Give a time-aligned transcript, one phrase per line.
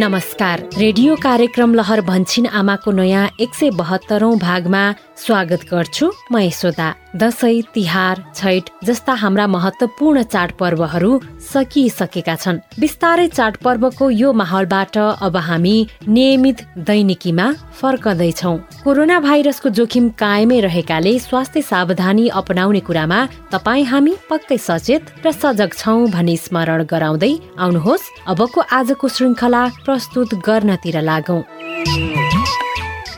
[0.00, 4.82] नमस्कार। रेडियो कार्यक्रम लहर भन्छिन आमाको नयाँ एक सय बहत्तरौं भागमा
[5.20, 6.88] स्वागत गर्छु म यशोदा।
[7.20, 11.10] दसैँ तिहार छैठ जस्ता हाम्रा महत्वपूर्ण चाडपर्वहरू
[11.44, 15.76] सकिसकेका छन्। बिस्तारै चाडपर्वको यो माहौलबाट अब हामी
[16.08, 17.46] नियमित दैनिकीमा
[17.80, 23.20] फर्कदैछौ। कोरोना भाइरसको जोखिम कायमै रहेकाले स्वास्थ्य सावधानी अपनाउने कुरामा
[23.52, 30.34] तपाईँ हामी पक्कै सचेत र सजग छौ भनी स्मरण गराउँदै आउनुहोस्। अबको आजको श्रृङ्खला प्रस्तुत
[30.48, 31.40] गर्नतिर लागौं।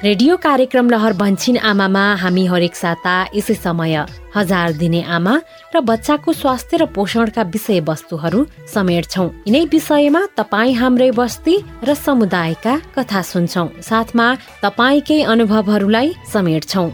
[0.04, 3.94] रेडियो कार्यक्रम लहर भन्छिन आमामा हामी हरेक साता यसै समय।
[4.34, 5.34] हजार दिने आमा
[5.74, 8.40] र बच्चाको स्वास्थ्य र पोषणका विषयवस्तुहरू
[8.74, 11.54] समेट्छौ यिनै विषयमा तपाईँ हाम्रै बस्ती
[11.86, 14.26] र समुदायका कथा सुन्छौ। साथमा
[14.64, 16.86] तपाईँकै अनुभवहरूलाई समेट्छौ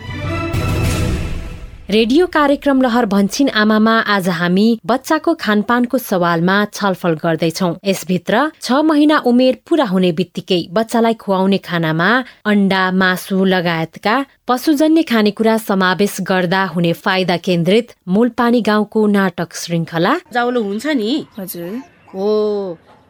[1.90, 9.18] रेडियो कार्यक्रम लहर भन्छिन आमामा आज हामी बच्चाको खानपानको सवालमा छलफल गर्दैछौ। यसभित्र छ महिना
[9.24, 12.08] उमेर पूरा हुने बित्तिकै बच्चालाई खुवाउने खानामा
[12.44, 14.16] अन्डा मासु लगायतका
[14.48, 21.12] पशुजन्य खानेकुरा समावेश गर्दा हुने फाइदा केन्द्रित मूलपानी गाउँको नाटक श्रृङ्खला। जाउलो हुन्छ नि?
[21.38, 21.72] हजुर।
[22.12, 22.28] हो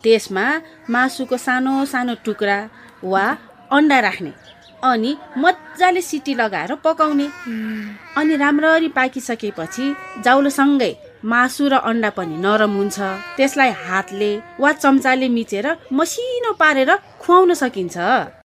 [0.04, 0.46] त्यसमा
[0.90, 2.58] मासुको सानो सानो टुक्रा
[3.04, 3.26] वा
[3.74, 4.32] अन्डा राख्ने।
[4.84, 7.26] अनि मजाले सिटी लगाएर पकाउने।
[8.18, 10.92] अनि राम्ररी पाकिसकेपछि जाउलोसँगै
[11.24, 12.98] मासु र अन्डा पनि नरम हुन्छ।
[13.36, 16.90] त्यसलाई हातले वा चम्चाले मिचेर मसिनो पारेर
[17.20, 17.96] खुवाउन सकिन्छ।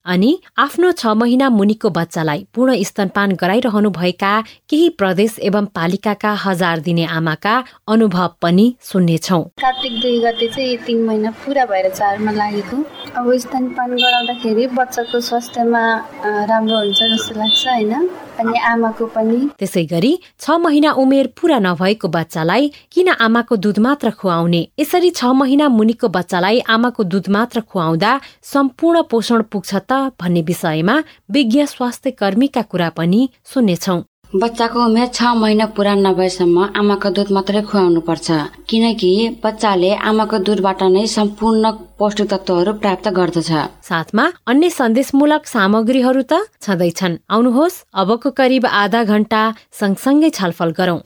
[0.07, 4.33] अनि आफ्नो छ महिना मुनिको बच्चालाई पूर्ण स्तनपान गराइरहनु भएका
[4.71, 7.55] केही प्रदेश एवं पालिकाका हजार दिने आमाका
[7.89, 12.77] अनुभव पनि सुन्नेछौ। कार्तिक दुई गते चाहिँ तिन महिना पुरा भएर चारमा लागेको।
[13.19, 15.83] अब स्तनपान गराउँदाखेरि बच्चाको स्वास्थ्यमा
[16.23, 18.09] राम्रो हुन्छ जस्तो लाग्छ होइन?
[18.41, 24.11] अनि आमाको पनि। त्यसै गरी छ महिना उमेर पूरा नभएको बच्चालाई किन आमाको दुध मात्र
[24.21, 24.63] खुवाउने?
[24.79, 28.21] यसरी छ महिना मुनिको बच्चालाई आमाको दुध मात्र खुवाउँदा
[28.53, 30.97] सम्पूर्ण पोषण पुग्छ त भन्ने विषयमा
[31.31, 34.03] विज्ञ स्वास्थ्य कर्मीका कुरा पनि सुन्नेछौ
[34.35, 38.27] बच्चाको उमेर छ महिना पुरा नभएसम्म आमाको दुध मात्रै खुवाउनु पर्छ
[38.69, 39.11] किनकि
[39.45, 43.51] बच्चाले आमाको दुधबाट नै सम्पूर्ण पौष्टिक तत्वहरू प्राप्त गर्दछ।
[43.89, 49.43] साथमा अन्य सन्देशमूलक सामग्रीहरू त छँदैछन्। आउनुहोस् अबको करिब आधा घण्टा
[49.81, 50.99] सँगसँगै छलफल गरौं।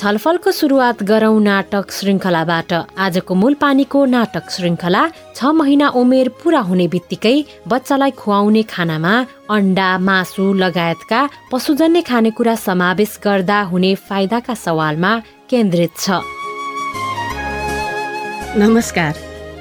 [0.00, 2.70] छलफलको सुरुवात गरौं नाटक श्रृङ्खलाबाट
[3.06, 5.02] आजको मूल पानीको नाटक श्रृङ्खला
[5.36, 7.34] छ महिना उमेर पूरा हुने बित्तिकै
[7.72, 9.12] बच्चालाई खुवाउने खानामा
[9.56, 11.20] अन्डा मासु लगायतका
[11.52, 15.12] पशुजन्य खानेकुरा समावेश गर्दा हुने फाइदाका सवालमा
[15.50, 16.24] केन्द्रित छ।
[18.56, 19.14] नमस्कार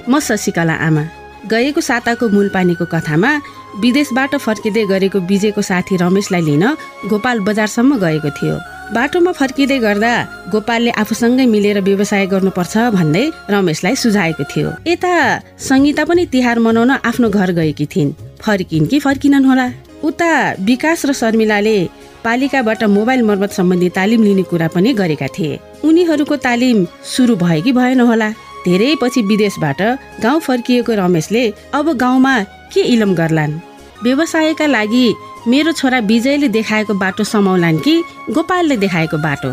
[0.08, 1.04] म शशिकला आमा।
[1.52, 3.36] गएको साताको मूलपानीको कथामा
[3.84, 6.66] विदेशबाट फर्किँदै गरेको विजयको साथी रमेशलाई लिन
[7.12, 8.58] गोपाल बजारसम्म गएको थियो।
[8.96, 10.12] बाटोमा फर्किँदै गर्दा
[10.52, 15.14] गोपालले आफूसँगै मिलेर व्यवसाय गर्नुपर्छ भन्दै रमेशलाई सुझाएको थियो। यता
[15.70, 19.68] सङ्गीता पनि तिहार मनाउन आफ्नो घर गएकी थिइन्। फर्किन् कि फर्किनन् होला?
[20.04, 20.32] उता
[20.66, 21.78] विकास र शर्मिलाले
[22.26, 26.78] पालिकाबाट मोबाइल मर्मत सम्बन्धी तालिम लिने कुरा पनि गरेका थिए। उनीहरूको तालिम
[27.14, 28.30] सुरु भयो कि भएन होला?
[28.66, 29.82] धेरै पछि विदेशबाट
[30.26, 31.44] गाउँ फर्किएको रमेशले
[31.78, 32.36] अब गाउँमा
[32.74, 33.60] के इलम गर्लान्?
[34.04, 35.08] व्यवसायका लागि
[35.48, 37.94] मेरो छोरा विजयले देखाएको बाटो समाउलान् कि
[38.30, 39.52] गोपालले देखाएको बाटो?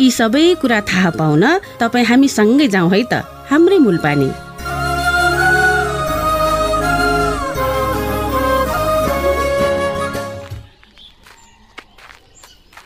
[0.00, 1.44] यी सबै कुरा थाहा पाउन
[1.80, 4.30] तपाईँ हामी सँगै जाउँ है त हाम्रै मूलपानी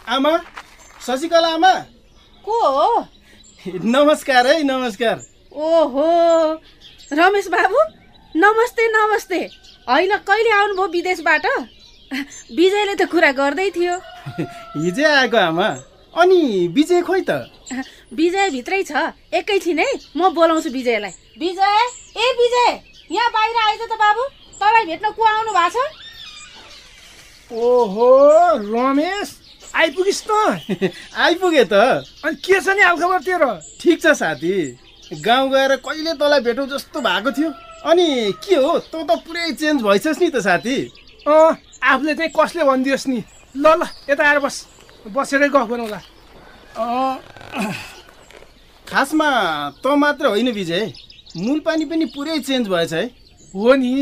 [0.08, 0.32] आमा
[1.06, 1.72] शशिकला आमा।
[2.44, 3.04] को हो?
[3.84, 5.16] नमस्कार है नमस्कार।
[5.53, 6.06] ओहो
[7.12, 7.81] रमेश बाबु
[8.34, 9.40] नमस्ते नमस्ते।
[9.87, 11.46] होइन कहिले आउनुभयो विदेशबाट?
[12.08, 13.94] विजयले त कुरा गर्दै थियो।
[14.82, 15.69] हिजै आएको आमा।
[16.14, 16.40] अनि
[16.72, 17.52] विजय खोइ त?
[18.16, 21.76] विजय भित्रै छ। एकैछिन है म बोलाउँछु विजयलाई। विजय
[22.16, 22.70] ए विजय
[23.12, 24.22] यहाँ बाहिर आइज त बाबु।
[24.56, 25.87] तँलाई भेट्न को आउनु भएको छ?
[27.52, 28.08] ओहो
[28.72, 29.28] रमेश
[29.76, 30.31] आइपुगिस् त।
[31.28, 31.75] आइपुगे त।
[32.25, 34.56] अनि के छ नि हालखबर तेरो ठिक छ साथी।
[35.12, 37.50] गाउँ गएर कहिले तँलाई भेटौँ जस्तो भएको थियो।
[37.84, 38.78] अनि के हो?
[38.93, 40.78] तँ त पुरै चेन्ज भइसस् नि त साथी।
[41.28, 43.20] अँ आफूले चाहिँ कसले भनिदियोस् नि?
[43.56, 44.56] ल ल यता आएर बस।
[45.14, 46.00] बसेरै गफ गरौँला।
[48.86, 49.28] खासमा
[49.82, 50.92] त मात्र होइन विजय।
[51.36, 53.04] मूल पानी पनि पुरै चेन्ज भएछ है।
[53.54, 53.92] हो नि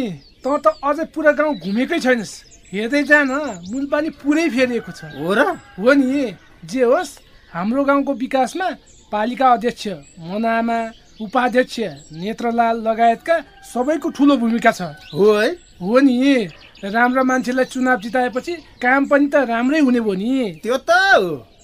[0.42, 2.32] त त अझै पुरा गाउँ घुमेकै छैनस्।
[2.72, 3.30] हेर्दै जान
[3.70, 5.40] मूलपानी पुरै फेरिएको छ। हो र?
[5.78, 6.34] हो नि
[6.66, 7.18] जे होस्
[7.52, 8.68] हाम्रो गाउँको विकासमा
[9.12, 9.86] पालिका अध्यक्ष
[10.18, 10.78] मनामा
[11.22, 11.76] उपाध्यक्ष
[12.12, 13.36] नेत्रलाल लगायतका
[13.72, 14.82] सबैको ठुलो भूमिका छ।
[15.14, 15.48] हो है?
[15.80, 16.50] हो नि।
[16.84, 18.52] राम्रो मान्छेलाई चुनाव जिताएपछि
[18.82, 20.90] काम पनि त राम्रै हुने भयो नि। त्यो त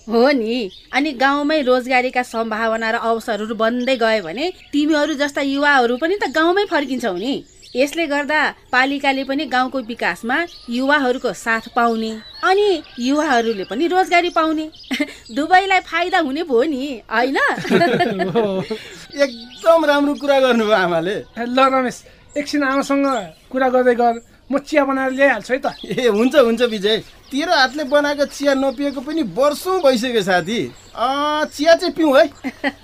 [0.08, 6.16] हो। नि। अनि गाउँमै रोजगारीका सम्भावना र अवसरहरू बन्दै गयो भने तिमीहरू जस्ता युवाहरू पनि
[6.16, 7.44] त गाउँमै फर्किन्छौ नि।
[7.76, 8.40] यसले गर्दा
[8.72, 10.36] पालिकाले पनि गाउँको विकासमा
[10.70, 12.12] युवाहरूको साथ पाउने
[12.42, 14.66] अनि युवाहरूले पनि रोजगारी पाउने।
[15.36, 17.36] दुवैलाई फाइदा हुने भयो नि होइन?
[19.20, 21.96] एकदम राम्रो कुरा गर्नुभयो आमाले। ल रमेश
[22.36, 23.06] एकछिन आमासँग
[23.52, 26.96] कुरा गर्दै गर। म चिया बनाएर ल्याइहाल्छु है त। ए हुन्छ हुन्छ विजय।
[27.32, 30.60] तेरो हातले बनाएको चिया नपिएको पनि वर्षौँ भइसक्यो साथी।
[30.92, 32.24] अँ, चिया चाहिँ पिउँ है।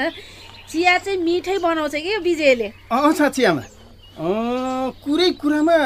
[0.73, 2.69] चिया चाहिँ मिठै बनाउँछ कि यो विजयले?
[2.93, 3.62] अँ साँच्ची आमा
[4.19, 5.76] अँ, कुरै कुरामा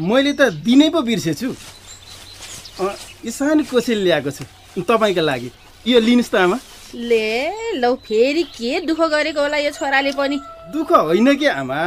[0.00, 1.48] मैले त दिनै पो बिर्सेछु।
[3.24, 4.44] यो सानो कोसेली ल्याएको छु
[4.82, 5.50] तपाईँको लागि।
[5.86, 6.58] यो लिनुहोस् त आमा।
[6.94, 10.36] ले लौ फेरि के दुःख गरेको होला यो छोराले पनि?
[10.72, 11.80] दुःख होइन कि आमा?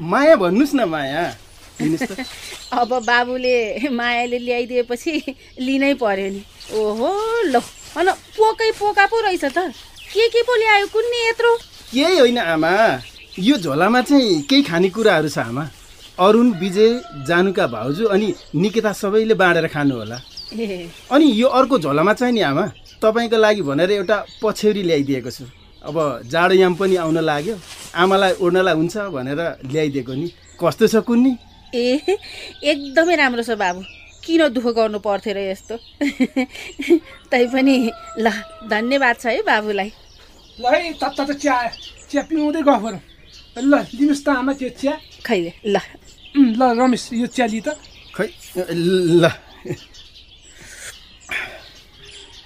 [0.00, 1.24] माया भन्नुहोस् न माया।
[2.80, 5.12] अब बाबुले मायाले ल्याइदिएपछि
[5.60, 6.40] लिनै पर्यो नि।
[6.72, 7.08] ओहो
[7.52, 7.60] लौ
[7.96, 9.72] अन पोकै पोका पो रहेछ त।
[10.12, 11.52] के के पो ल्यायो कुन्नी यत्रो?
[11.92, 12.72] केही होइन आमा।
[13.38, 15.64] यो झोलामा चाहिँ केही खानेकुराहरू छ आमा।
[16.18, 20.16] अरुण विजय जानुका भाउजू अनि निकिता सबैले बाँडेर खानु होला।
[20.56, 22.64] ए। अनि यो अर्को झोलामा चाहिँ नि आमा
[23.04, 25.44] तपाईँको लागि भनेर एउटा पछ्यौरी ल्याइदिएको छु।
[25.84, 27.56] अब जाडो याम पनि आउन लाग्यो।
[27.94, 31.32] आमालाई ओड्नलाई हुन्छ भनेर ल्याइदिएको नि। कस्तो छ कुन्नी?
[31.74, 32.18] ए
[32.62, 33.80] एकदमै राम्रो छ बाबु।
[34.24, 35.74] किन दुःख गर्नु पर्थ्यो र यस्तो?
[37.30, 37.76] तैपनि
[38.18, 38.26] ल
[38.70, 39.90] धन्यवाद छ है बाबुलाई।
[40.60, 41.56] ल है तत्त त चिया
[42.10, 43.02] चिया पिउँदै गफ गरौँ।
[43.56, 44.94] ल लिनुहोस् त आमा त्यो चिया।
[45.26, 45.76] खैले ल।
[46.58, 47.78] ल रमेश यो चिया लि त।
[48.14, 48.28] खै
[49.22, 49.24] ल।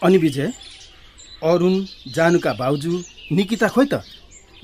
[0.05, 0.49] अनि विजय
[1.44, 1.75] अरुण
[2.08, 2.93] जानुका भाउजू
[3.32, 4.05] निकिता खोइ त?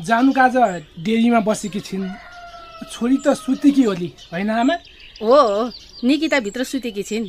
[0.01, 0.57] जानुका आज
[1.05, 2.05] डेरीमा बसेकी छिन्।
[2.85, 4.75] छोरी त सुतेकी होली होइन आमा?
[5.23, 5.71] हो
[6.05, 7.27] निकिता भित्र सुतेकी छिन्।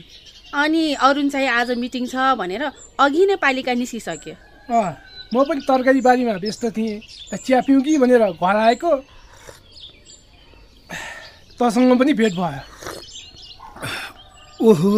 [0.53, 2.63] अनि अरुण चाहिँ आज मिटिङ छ भनेर
[2.99, 4.33] अघि नै पालिका निस्किसक्यो।
[4.69, 4.91] अँ
[5.33, 6.99] म पनि तरकारी बारीमा व्यस्त थिएँ।
[7.35, 8.91] चिया पिउँ कि भनेर घर आएको?
[11.59, 12.61] तसँग पनि भेट भयो।
[14.61, 14.91] ओहो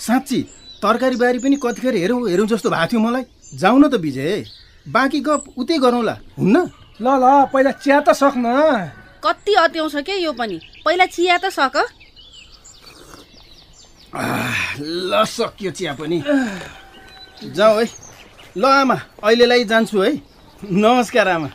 [0.00, 0.40] साँच्ची
[0.82, 3.24] तरकारी बारी पनि कतिखेर हेरौँ हेरौँ जस्तो भएको थियो मलाई।
[3.56, 4.44] जाउँ न त विजय।
[4.86, 6.56] बाँकी गफ उतै गरौँला हुन्न?
[7.00, 8.44] ल ल पहिला चिया त सक्न।
[9.26, 10.60] कति अत्याउँछ क्या यो पनि?
[10.84, 11.76] पहिला चिया त सक।
[14.78, 16.22] ल सक्यो चिया पनि।
[17.42, 17.86] जाउँ है।
[18.56, 20.12] ल आमा अहिलेलाई जान्छु है।
[20.62, 21.48] नमस्कार आमा।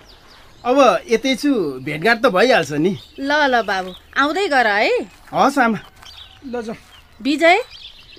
[0.68, 0.78] अब
[1.12, 4.92] यतै छु भेटघाट त भइहाल्छ नि। ल ल बाबु। आउँदै गर है।
[5.32, 5.80] हस् आमा।
[6.52, 6.78] ल जाउँ
[7.24, 7.58] विजय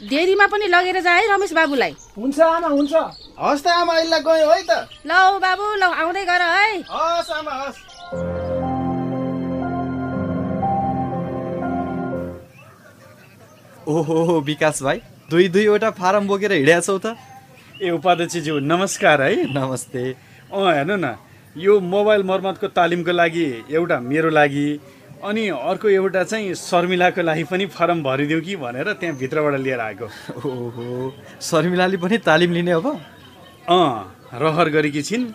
[0.09, 2.93] डेरीमा पनि लगेर जा है रमेश बाबुलाई। हुन्छ आमा हुन्छ।
[3.37, 5.13] हस् त आमा अहिले गयो है त। ल
[5.45, 8.72] बाबु ल आउँदै गर है। हस् आमा हस्
[13.89, 15.01] ओहो विकास भाइ
[15.31, 17.17] दुई दुईवटा फारम बोकेर हिँडेका छौ त।
[17.83, 20.03] ए उपाध्यक्षज्यू नमस्कार है। नमस्ते।
[20.55, 21.15] अँ हेर्नु न
[21.57, 24.67] यो मोबाइल मर्मतको तालिमको लागि एउटा मेरो लागि
[25.25, 30.07] अनि अर्को एउटा चाहिँ शर्मिलाको लागि पनि फारम भरिदिउँ कि भनेर त्यहाँ भित्रबाट लिएर आएको।
[30.47, 32.87] ओहो शर्मिलाले पनि तालिम लिने अब?
[33.67, 35.27] अँ रहर गरेकी छिन्।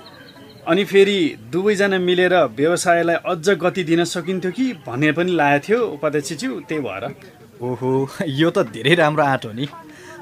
[0.67, 1.19] अनि फेरि
[1.51, 7.03] दुवैजना मिलेर व्यवसायलाई अझ गति दिन सकिन्थ्यो कि भन्ने पनि लागेको थियो उपाध्यक्षज्यू त्यही भएर।
[7.61, 7.91] ओहो
[8.39, 9.67] यो त धेरै राम्रो आँट हो नि।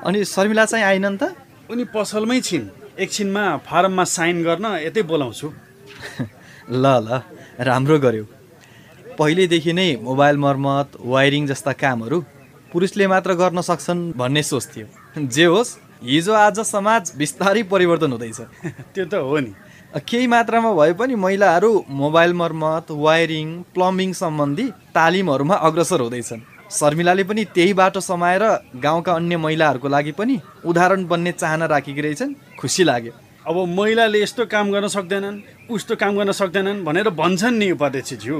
[0.06, 1.36] अनि शर्मिला चाहिँ आइनन् त?
[1.72, 2.66] उनी पसलमै छिन्।
[3.00, 5.48] एकछिनमा फारममा साइन गर्न यतै बोलाउँछु।
[6.84, 7.22] ल ल
[7.60, 8.26] राम्रो गर्यो।
[9.20, 12.18] पहिल्यैदेखि नै मोबाइल मर्मत वायरिङ जस्ता कामहरू
[12.72, 14.88] पुरुषले मात्र गर्न सक्छन् भन्ने सोच थियो।
[15.28, 18.40] जे होस् हिजो आज समाज बिस्तारै परिवर्तन हुँदैछ।
[18.96, 19.52] त्यो त हो नि।
[20.08, 24.66] केही मात्रामा भए पनि महिलाहरू मोबाइल मर्मत वायरिङ प्लम्बिङ सम्बन्धी
[24.96, 28.44] तालिमहरूमा अग्रसर हुँदैछन्। शर्मिलाले पनि त्यही बाटो समाएर
[28.76, 33.12] गाउँका अन्य महिलाहरूको लागि पनि उदाहरण बन्ने चाहना राखेकी रहेछन् खुसी लाग्यो।
[33.48, 38.38] अब महिलाले यस्तो काम गर्न सक्दैनन् उस्तो काम गर्न सक्दैनन् भनेर भन्छन् नि उपाध्यक्षज्यू।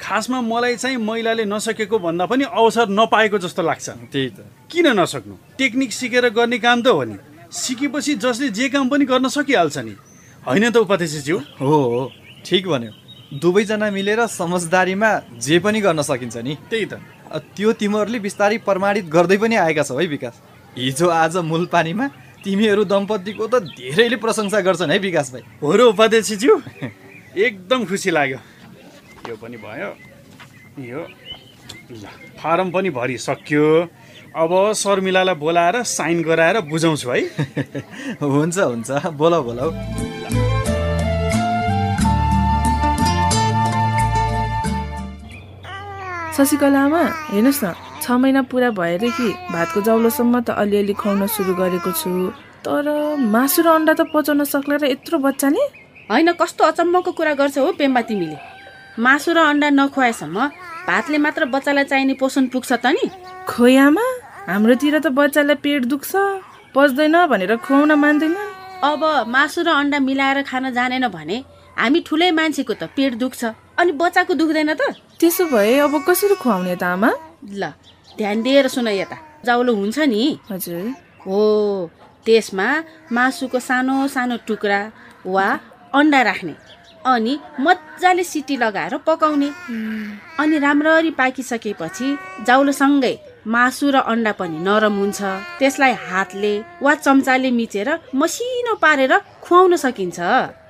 [0.00, 4.38] खासमा मलाई चाहिँ महिलाले नसकेको भन्दा पनि अवसर नपाएको जस्तो लाग्छ। त्यही त।
[4.70, 5.34] किन नसक्नु?
[5.58, 7.16] टेक्निक सिकेर गर्ने काम त हो नि।
[7.52, 9.94] सिकेपछि जसले जे काम पनि गर्न सकिहाल्छ नि।
[10.46, 11.36] होइन त उपाध्यक्षज्यू?
[11.60, 12.12] हो हो।
[12.44, 12.92] ठिक भन्यो।
[13.38, 16.94] दुवैजना मिलेर समझदारीमा जे पनि गर्न सकिन्छ नि। त्यही त।
[17.32, 20.34] त्यो तिमीहरूले बिस्तारै प्रमाणित गर्दै पनि आएका छौ है विकास।
[20.78, 22.06] हिजो आज मूल पानीमा
[22.44, 26.52] तिमीहरू दम्पतिको त धेरैले प्रशंसा गर्छन् है विकास भाइ। हो र उपाध्यक्षज्यू
[27.36, 28.38] एकदम खुसी लाग्यो।
[29.28, 29.90] यो पनि भयो।
[30.86, 31.00] यो
[31.90, 32.04] ल
[32.38, 33.66] फारम पनि भरिसक्यो।
[34.36, 37.20] अब शर्मिलालाई बोलाएर साइन गराएर बुझाउँछु है।
[38.22, 39.70] हुन्छ हुन्छ। बोलाउ बोलाउ।
[46.36, 47.02] शशिकलामा
[47.32, 47.66] हेर्नुहोस् न
[48.02, 52.10] छ महिना पुरा भएदेखि भातको जाउलोसम्म त अलिअलि खुवाउन सुरु गरेको छु।
[52.64, 52.86] तर
[53.34, 55.62] मासु र अन्डा त पचाउन सक्ला र यत्रो बच्चाले
[56.10, 58.38] होइन कस्तो अचम्मको कुरा गर्छ हो पेम्बा तिमीले।
[59.00, 60.36] मासु र अन्डा नखुवाएसम्म
[60.88, 63.06] भातले मात्र बच्चालाई चाहिने पोषण पुग्छ त नि?
[63.48, 64.06] खोयामा?
[64.50, 66.12] हाम्रोतिर त बच्चालाई पेट दुख्छ
[66.76, 68.36] पच्दैन भनेर खुवाउन मान्दैन।
[68.84, 69.02] अब
[69.34, 71.36] मासु र अन्डा मिलाएर खान जानेन भने
[71.80, 73.42] हामी ठुलै मान्छेको त पेट दुख्छ।
[73.78, 74.82] अनि बच्चाको दुख्दैन त?
[75.20, 77.10] त्यसो भए अब कसरी खुवाउने त आमा?
[77.60, 77.62] ल
[78.18, 80.76] ध्यान दिएर सुन यता। जाउलो हुन्छ नि। हजुर।
[81.26, 81.40] हो
[82.24, 82.68] त्यसमा
[83.12, 84.80] मासुको सानो सानो टुक्रा
[85.26, 85.46] वा
[85.94, 86.54] अन्डा राख्ने
[87.06, 89.48] अनि मजाले सिटी लगाएर पकाउने।
[90.40, 92.08] अनि राम्ररी पाकिसकेपछि
[92.46, 93.14] जाउलोसँगै
[93.46, 95.20] मासु र अन्डा पनि नरम हुन्छ।
[95.58, 96.52] त्यसलाई हातले
[96.82, 97.88] वा चम्चाले मिचेर
[98.20, 99.12] मसिनो पारेर
[99.44, 100.18] खुवाउन सकिन्छ।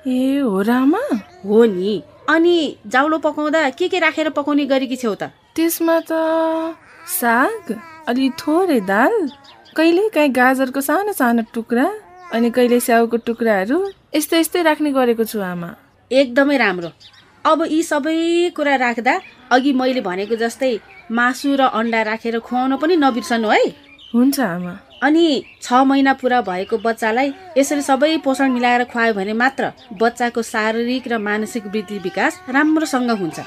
[0.05, 1.01] ए हो र आमा?
[1.47, 1.93] हो नि।
[2.29, 5.31] अनि जाउलो पकाउँदा के के राखेर पकाउने गरेकी छेउ त?
[5.55, 6.11] त्यसमा त
[7.07, 7.71] साग
[8.07, 9.13] अलि थोरै दाल
[9.77, 11.87] कहिले काहीँ गाजरको सानो सानो टुक्रा
[12.35, 13.79] अनि कहिले स्याउको टुक्राहरू
[14.15, 15.69] यस्तै यस्तै राख्ने गरेको छु आमा।
[16.11, 16.89] एकदमै राम्रो।
[17.45, 19.13] अब यी सबै कुरा राख्दा
[19.55, 20.73] अघि मैले भनेको जस्तै
[21.07, 23.63] मासु र अन्डा राखेर खुवाउन पनि नबिर्सनु है।
[24.17, 25.25] हुन्छ आमा। अनि
[25.61, 29.71] छ महिना पुरा भएको बच्चालाई यसरी सबै पोषण मिलाएर खुवायो भने मात्र
[30.01, 33.37] बच्चाको शारीरिक र मानसिक वृद्धि विकास राम्रोसँग हुन्छ।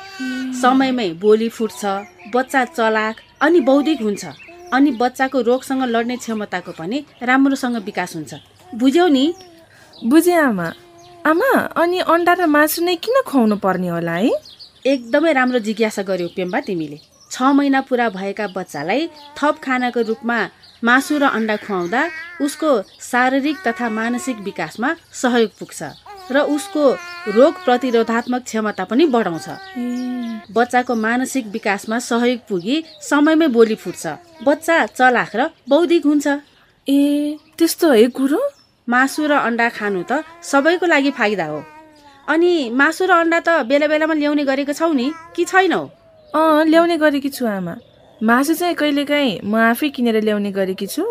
[0.63, 1.81] समयमै बोली फुट्छ
[2.35, 4.25] बच्चा चलाक अनि बौद्धिक हुन्छ।
[4.73, 8.33] अनि बच्चाको रोगसँग लड्ने क्षमताको पनि राम्रोसँग विकास हुन्छ।
[8.75, 9.25] बुझ्यौ नि?
[10.07, 10.69] बुझेँ आमा।
[11.27, 11.51] आमा
[11.83, 14.31] अनि अन्डा र मासु नै किन खुवाउनु पर्ने होला है?
[14.87, 16.99] एकदमै राम्रो जिज्ञासा गर्यौ पेम्बा तिमीले।
[17.31, 19.07] छ महिना पुरा भएका बच्चालाई
[19.39, 20.39] थप खानाको रूपमा
[20.85, 22.03] मासु र अन्डा खुवाउँदा
[22.41, 22.71] उसको
[23.11, 25.81] शारीरिक तथा मानसिक विकासमा सहयोग पुग्छ
[26.31, 26.85] र उसको
[27.37, 29.49] रोग प्रतिरोधात्मक क्षमता पनि बढाउँछ।
[30.57, 34.05] बच्चाको मानसिक विकासमा सहयोग पुगी समयमै बोली फुट्छ।
[34.47, 36.27] बच्चा चलाख र बौद्धिक हुन्छ।
[36.87, 36.99] ए
[37.59, 38.41] त्यस्तो है कुरो
[38.89, 41.61] मासु र अन्डा खानु त सबैको लागि फाइदा हो।
[42.29, 45.13] अनि मासु र अन्डा त बेला बेलामा ल्याउने गरेको छौ नि?
[45.35, 45.83] कि छैनौ?
[46.35, 47.75] अँ ल्याउने गरेकी छु आमा।
[48.23, 51.05] मासु चाहिँ कहिलेकाहीँ म आफै किनेर ल्याउने गरेकी छु।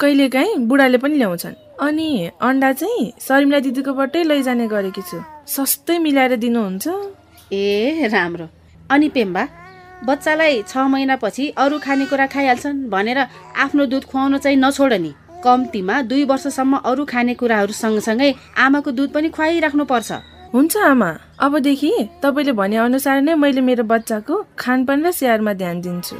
[0.00, 6.84] कहिलेकाहीँ बुढाले पनि ल्याउँछन्। अनि अन्डा चाहिँ शर्मिला दिदीकोबाटै लैजाने गरेकी छु। सस्तै मिलाएर दिनुहुन्छ।
[7.48, 8.46] ए राम्रो।
[8.92, 9.42] अनि पेम्बा
[10.04, 13.18] बच्चालाई छ महिनापछि अरू खानेकुरा खाइहाल्छन् भनेर
[13.64, 15.12] आफ्नो दुध खुवाउन चाहिँ नछोड नि।
[15.44, 20.12] कम्तीमा दुई वर्षसम्म अरू खानेकुराहरू सँगसँगै आमाको दुध पनि खुवाइराख्नु पर्छ
[20.54, 21.10] हुन्छ आमा।
[21.42, 21.90] अबदेखि
[22.22, 26.16] तपाईँले भने अनुसार नै मैले मेरो बच्चाको खानपान र स्याहारमा ध्यान दिन्छु।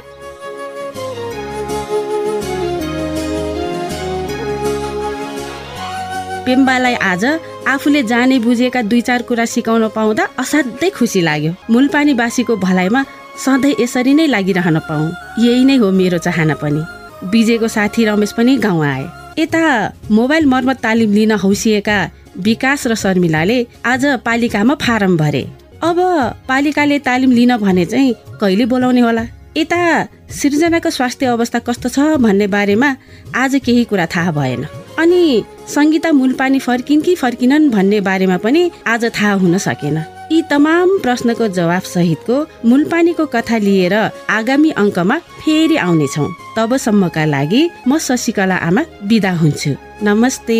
[6.45, 7.23] पेम्बालाई आज
[7.63, 13.01] आफूले जाने बुझेका दुई चार कुरा सिकाउन पाउँदा असाध्यै खुसी लाग्यो। मूलपानीवासीको भलाइमा
[13.39, 15.07] सधैँ यसरी नै लागिरहन पाऊँ।
[15.39, 16.83] यही नै हो मेरो चाहना पनि।
[17.31, 19.03] बिजेको साथी रमेश पनि गाउँ आए।
[19.39, 19.63] यता
[20.11, 21.99] मोबाइल मर्मत तालिम लिन हौसिएका
[22.37, 25.43] विकास र शर्मिलाले आज पालिकामा फारम भरे।
[25.83, 25.97] अब
[26.47, 29.23] पालिकाले तालिम लिन भने चाहिँ कहिले बोलाउने होला?
[29.57, 29.79] यता
[30.29, 32.95] सृजनाको स्वास्थ्य अवस्था कस्तो छ भन्ने बारेमा
[33.35, 34.63] आज केही कुरा थाहा भएन।
[34.99, 39.97] अनि सङ्गीता मूलपानी फर्किन् कि फर्किनन् भन्ने बारेमा पनि आज थाहा हुन सकेन।
[40.31, 43.93] यी तमाम प्रश्नको जवाफ सहितको मूलपानीको कथा लिएर
[44.29, 49.71] आगामी अङ्कमा फेरि आउनेछौँ। तबसम्मका लागि म शशिकला आमा बिदा हुन्छु।
[50.03, 50.59] नमस्ते।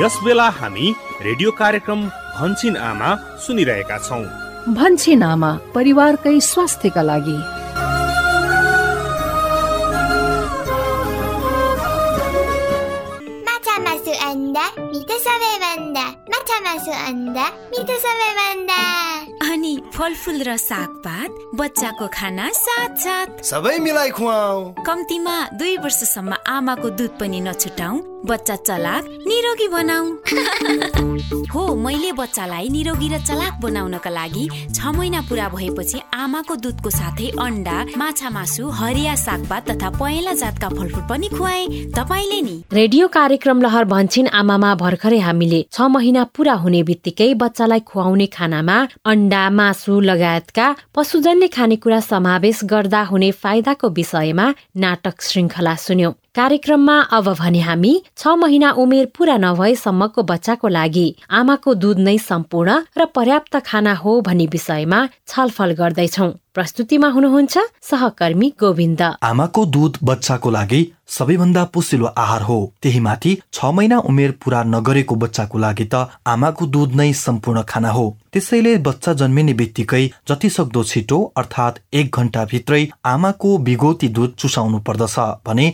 [0.00, 0.86] यस बेला हामी
[1.22, 2.00] रेडियो कार्यक्रम
[2.38, 3.08] भन्छिन आमा
[3.44, 4.24] सुनिरहेका छौँ।
[4.74, 7.38] भन्छिन आमा परिवारकै स्वास्थ्यका लागि।
[13.48, 18.77] माछा मासु अन्डा मिठो सबैभन्दा माछा मासु अन्डा मिठो सबैभन्दा
[19.98, 27.12] फलफुल र सागपात बच्चाको खाना साथ साथ सबै मिलाई खुवाऊ कम्तीमा दुई वर्षसम्म आमाको दुध
[27.18, 27.94] पनि नछुटाऊ
[28.30, 30.06] बच्चा चलाक निरोगी बनाऊ
[31.52, 37.28] हो मैले बच्चालाई निरोगी र चलाक बनाउनका लागि छ महिना पुरा भएपछि आमाको दुधको साथै
[37.40, 41.62] अन्डा माछा मासु हरिया सागपात तथा पहेँला जातका फलफुल पनि खुवाए।
[41.96, 42.56] तपाईँले नि?
[42.72, 48.78] रेडियो कार्यक्रम लहर भन्छिन आमामा भर्खरै हामीले। छ महिना पुरा हुने बित्तिकै बच्चालाई खुवाउने खानामा
[49.06, 57.28] अन्डा मासु लगायतका पशुजन्य खानेकुरा समावेश गर्दा हुने फाइदाको विषयमा नाटक श्रृङ्खला सुन्यौं। कार्यक्रममा अब
[57.34, 63.56] भने हामी छ महिना उमेर पूरा नभएसम्मको बच्चाको लागि आमाको दुध नै सम्पूर्ण र पर्याप्त
[63.66, 71.64] खाना हो भन्ने विषयमा छलफल गर्दैछौ। प्रस्तुतिमा हुनुहुन्छ सहकर्मी गोविन्द। आमाको दुध बच्चाको लागि सबैभन्दा
[71.74, 76.94] पोसिलो आहार हो। त्यही माथि छ महिना उमेर पुरा नगरेको बच्चाको लागि त आमाको दुध
[76.94, 82.82] नै सम्पूर्ण खाना हो। त्यसैले बच्चा जन्मिने बित्तिकै जति सक्दो छिटो अर्थात् एक घन्टा भित्रै
[83.06, 85.16] आमाको बिगोती दुध चुसाउनु पर्दछ
[85.46, 85.66] भने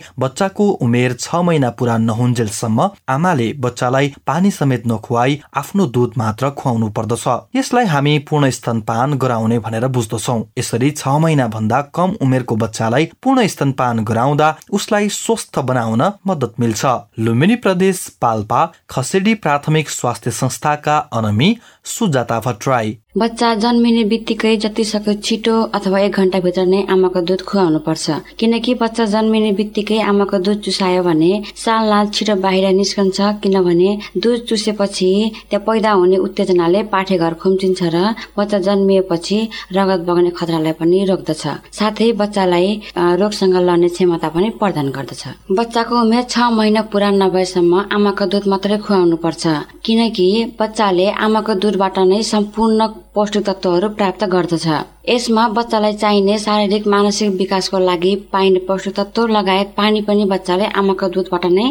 [0.55, 6.89] बच्चाको उमेर छ महिना पुरा नहुन्जेलसम्म आमाले बच्चालाई पानी समेत नखुवाई आफ्नो दुध मात्र खुवाउनु
[6.95, 13.05] पर्दछ। यसलाई हामी पूर्ण स्तनपान गराउने भनेर बुझ्दछौ। यसरी छ महिना भन्दा कम उमेरको बच्चालाई
[13.23, 16.85] पूर्ण स्तनपान गराउँदा उसलाई स्वस्थ बनाउन मद्दत मिल्छ।
[17.19, 25.13] लुम्बिनी प्रदेश पाल्पा खसेडी प्राथमिक स्वास्थ्य संस्थाका अनमी सुजाता भट्टराई। बच्चा जन्मिने बित्तिकै जति सक्दो
[25.25, 30.59] छिटो अथवा एक घन्टाभित्र नै आमाको दुध खुवाउनु पर्छ किनकि बच्चा जन्मिने बित्तिकै आमाको दुध
[30.65, 33.91] चुसायो भने साल लाल छिटो बाहिर निस्कन्छ किनभने
[34.23, 35.07] दुध चुसेपछि
[35.49, 38.03] त्यहाँ पैदा हुने उत्तेजनाले पाठेघर खुम्चिन्छ र
[38.37, 39.37] बच्चा जन्मिएपछि
[39.77, 41.43] रगत बग्ने खतरालाई पनि रोक्दछ।
[41.79, 42.67] साथै बच्चालाई
[43.21, 45.23] रोगसँग लड्ने क्षमता पनि प्रदान गर्दछ।
[45.59, 49.43] बच्चाको उमेर छ महिना पुरा नभएसम्म आमाको दुध मात्रै खुवाउनु पर्छ
[49.85, 50.27] किनकि
[50.59, 54.67] बच्चाले आमाको दुधबाट नै सम्पूर्ण पौष्टिक तत्त्वहरू प्राप्त गर्दछ।
[55.09, 61.07] यसमा बच्चालाई चाहिने शारीरिक मानसिक विकासको लागि पाइने पौष्टिक तत्त्व लगायत पानी पनि बच्चाले आमाको
[61.09, 61.65] दुधबाट नै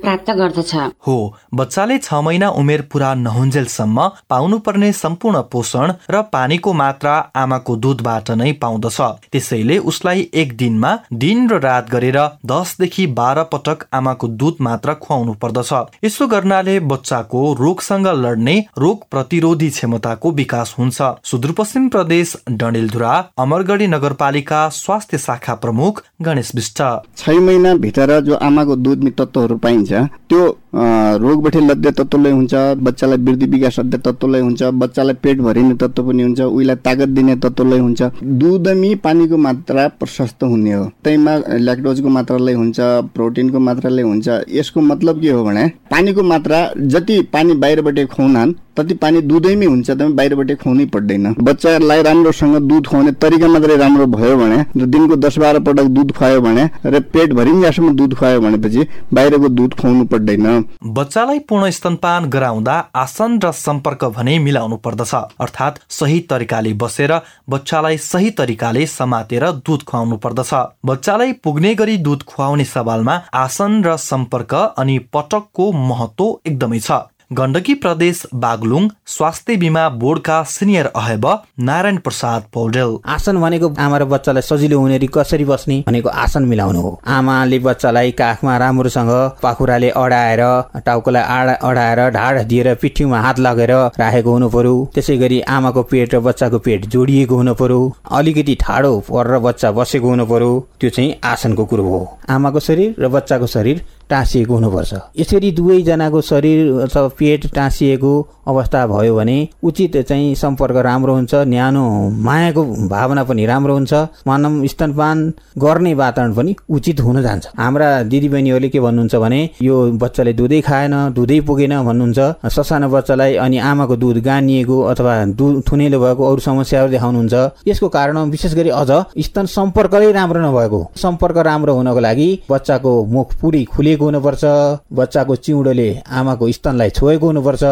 [0.00, 0.74] प्राप्त गर्दछ।
[1.06, 1.16] हो
[1.54, 8.52] बच्चाले छ महिना उमेर पुरा नहुन्जेलसम्म पाउनुपर्ने सम्पूर्ण पोषण र पानीको मात्रा आमाको दुधबाट नै
[8.60, 9.00] पाउँदछ।
[9.32, 10.92] त्यसैले उसलाई एक दिनमा
[11.24, 15.72] दिन र रात गरेर दसदेखि बाह्र पटक आमाको दुध मात्र खुवाउनु पर्दछ।
[16.04, 22.36] यसो गर्नाले बच्चाको रोगसँग लड्ने रोग प्रतिरोधी क्षमताको विकास हुन्छ। सुदूरपश्चिम प्रदेश
[22.74, 26.82] डडेलधुरा अमरगढी नगरपालिका स्वास्थ्य शाखा प्रमुख गणेश विष्ट।
[27.16, 29.92] छ महिनाभित्र जो आमाको दुध तत्त्वहरू पाइन्छ
[30.28, 30.42] त्यो
[30.74, 36.22] रोगबाट लद्य तत्त्वले हुन्छ बच्चालाई वृद्धि विकास अध्य तत्त्वले हुन्छ बच्चालाई पेट भरिने तत्त्व पनि
[36.22, 38.02] हुन्छ उहीलाई तागत दिने तत्त्वले हुन्छ।
[38.40, 42.76] दुधमी पानीको मात्रा प्रशस्त हुने हो। त्यहीमा ल्याक्टोजको मात्राले हुन्छ
[43.14, 48.94] प्रोटिनको मात्राले हुन्छ। यसको मतलब के हो भने पानीको मात्रा जति पानी बाहिरबाट खुवाउनान् तति
[48.94, 54.36] पानी दुधैमै हुन्छ त बाहिरबाट खुवाउनै पर्दैन। बच्चालाई राम्रोसँग दुध खुवाउने तरिका मात्रै राम्रो भयो
[54.36, 58.86] भने र दिनको दस बाह्र पटक दुध खुवायो भने र पेट भरिन्जासम्म दुध खुवायो भनेपछि
[59.14, 65.78] बाहिरको दुध खुवाउनु पर्दैन। बच्चालाई पूर्ण स्तनपान गराउँदा आसन र सम्पर्क भने मिलाउनु पर्दछ। अर्थात्
[65.90, 67.12] सही तरिकाले बसेर
[67.50, 70.54] बच्चालाई सही तरिकाले समातेर दुध खुवाउनु पर्दछ।
[70.86, 76.92] बच्चालाई पुग्ने गरी दुध खुवाउने सवालमा आसन र सम्पर्क अनि पटकको महत्व एकदमै छ।
[77.30, 81.26] गण्डकी प्रदेश बागलुङ स्वास्थ्य बिमा बोर्डका सिनियर अहेब
[81.60, 86.80] नारायण प्रसाद पौडेल। आसन भनेको आमा र बच्चालाई सजिलो हुने कसरी बस्ने भनेको आसन मिलाउनु
[86.80, 89.10] हो। आमाले बच्चालाई काखमा राम्रोसँग
[89.42, 90.42] पाखुराले अडाएर
[90.86, 96.20] टाउकोलाई अडाएर ढाड दिएर पिठ्यौमा हात लगेर राखेको हुनु पर्यो। त्यसै गरी आमाको पेट र
[96.20, 97.80] बच्चाको पेट जोडिएको हुनु पर्यो।
[98.12, 103.08] अलिकति ठाडो परेर बच्चा बसेको हुनु पर्यो। त्यो चाहिँ आसनको कुरो हो। आमाको शरीर र
[103.08, 108.12] बच्चाको शरीर टाँसिएको हुनुपर्छ। यसरी दुवैजनाको शरीर अथवा पेट टाँसिएको
[108.48, 111.84] अवस्था भयो भने उचित चाहिँ सम्पर्क राम्रो हुन्छ न्यानो
[112.24, 113.94] मायाको भावना पनि राम्रो हुन्छ
[114.26, 120.32] मानव स्तनपान गर्ने वातावरण पनि उचित हुन जान्छ। हाम्रा दिदीबहिनीहरूले के भन्नुहुन्छ भने यो बच्चाले
[120.32, 126.30] दुधै खाएन दुधै पुगेन भन्नुहुन्छ। ससानो बच्चालाई अनि आमाको दुध गानिएको अथवा दुध थुनेलो भएको
[126.30, 127.34] अरू समस्याहरू देखाउनुहुन्छ।
[127.68, 128.90] यसको कारण विशेष गरी अझ
[129.24, 134.44] स्तन सम्पर्कै राम्रो नभएको सम्पर्क राम्रो हुनको लागि बच्चाको मुख पुरै खुले फुलिएको हुनुपर्छ।
[134.92, 137.62] बच्चाको चिउँडोले आमाको स्तनलाई छोएको हुनुपर्छ।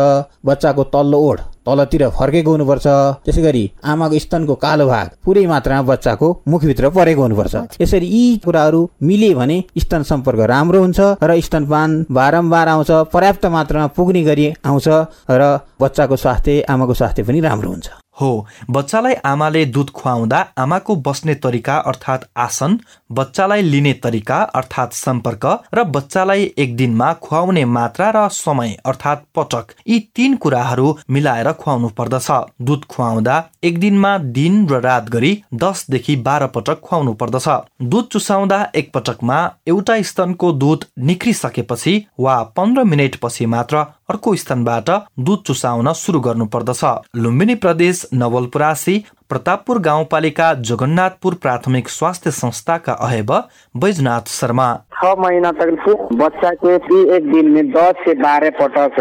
[0.47, 2.87] बच्चाको तल्लो ओठ तलतिर फर्केको हुनुपर्छ।
[3.25, 8.81] त्यसै गरी आमाको स्तनको कालो भाग पुरै मात्रामा बच्चाको मुखभित्र परेको हुनुपर्छ। यसरी यी कुराहरू
[9.03, 14.89] मिले भने स्तन सम्पर्क राम्रो हुन्छ र स्तनपान बारम्बार आउँछ पर्याप्त मात्रामा पुग्ने गरी आउँछ
[15.31, 15.43] र
[15.81, 21.77] बच्चाको स्वास्थ्य आमाको स्वास्थ्य पनि राम्रो हुन्छ। हो। बच्चालाई आमाले दुध खुवाउँदा आमाको बस्ने तरिका
[21.83, 22.79] अर्थात् आसन
[23.13, 29.75] बच्चालाई लिने तरिका अर्थात् सम्पर्क र बच्चालाई एक दिनमा खुवाउने मात्रा र समय अर्थात् पटक
[29.89, 32.29] यी तीन कुराहरू मिलाएर खुवाउनु पर्दछ।
[32.63, 37.49] दुध खुवाउँदा एक दिनमा दिन र रात गरी दसदेखि बाह्र पटक खुवाउनु पर्दछ।
[37.83, 44.89] दुध चुसाउँदा एक पटकमा एउटा स्तनको दुध निक्रिसकेपछि वा पन्ध्र मिनटपछि मात्र अर्को स्तनबाट
[45.27, 46.81] दुध चुसाउन सुरु गर्नुपर्दछ।
[47.17, 48.97] लुम्बिनी प्रदेश नवलपुरासी
[49.31, 53.33] प्रतापपुर गाउँपालिका जगन्नाथपुर प्राथमिक स्वास्थ्य संस्थाका अहेब
[53.75, 59.01] बैजनाथ शर्मा। छ महीना तक बच्चा के भी एक दिन दस से बारह पटक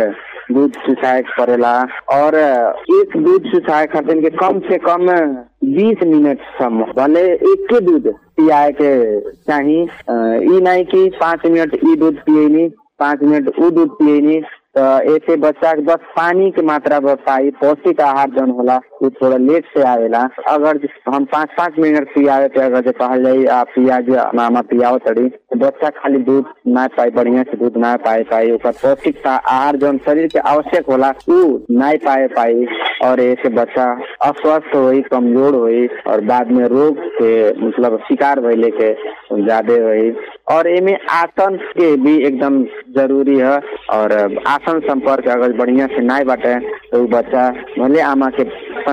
[0.51, 1.73] दूध चुसाए पड़ेला
[2.11, 2.35] और
[2.95, 5.05] एक दूध चुसाए खातिर कम से कम
[5.75, 12.17] बीस मिनट सम्म भले एके दूध पियाए के चाही ई कि पाँच मिनट ई दूध
[12.25, 12.67] पिएनी
[12.99, 14.41] पाँच मिनट ऊ दूध पिएनी।
[14.75, 14.81] तो
[15.13, 19.65] ऐसे बच्चा के बस पानी के मात्रा पाई पौष्टिक आहार जौन होला, वो थोड़ा लेट
[19.73, 23.99] से आवेला। अगर हम पाँच पाँच मिनट पियावे पे अगर जो कहल जाई आप पिया
[24.01, 28.23] जो मामा पियाओ तड़ी तो बच्चा खाली दूध ना पाई बढ़िया से दूध ना पाए
[28.31, 32.65] पाई पौष्टिक आहार जौन शरीर के आवश्यक होला वो ना पाए पाई
[33.03, 33.91] और ऐसे बच्चा
[34.23, 37.31] अस्वस्थ होई, कमज़ोर होई, और बाद में रोग के
[37.61, 38.93] मतलब शिकार भइले के
[39.43, 40.11] ज़्यादा होई।
[40.51, 42.63] और एमे आसन के भी एकदम
[42.97, 43.57] ज़रूरी है,
[43.91, 44.11] और
[44.61, 46.53] आसन संपर्क अगर बढ़िया से ना बाटे
[46.91, 48.43] तो वो बच्चा भले आमा के